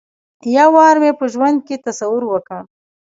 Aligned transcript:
یو 0.55 0.69
وار 0.75 0.95
مې 1.01 1.11
په 1.19 1.25
ژوند 1.33 1.57
کې 1.67 1.81
تصور 1.87 2.21
وکړ. 2.27 2.61